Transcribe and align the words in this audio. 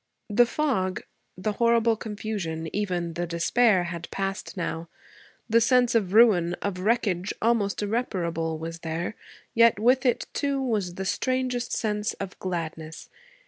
The 0.31 0.47
fog, 0.47 1.03
the 1.37 1.51
horrible 1.51 1.95
confusion, 1.95 2.75
even 2.75 3.13
the 3.13 3.27
despair, 3.27 3.83
had 3.83 4.09
passed 4.09 4.57
now. 4.57 4.89
The 5.47 5.61
sense 5.61 5.93
of 5.93 6.13
ruin, 6.15 6.55
of 6.55 6.79
wreckage 6.79 7.31
almost 7.39 7.83
irreparable, 7.83 8.57
was 8.57 8.79
there; 8.79 9.13
yet 9.53 9.77
with 9.79 10.03
it, 10.07 10.25
too, 10.33 10.59
was 10.59 10.95
the 10.95 11.05
strangest 11.05 11.71
sense 11.73 12.13
of 12.13 12.39
gladness. 12.39 13.09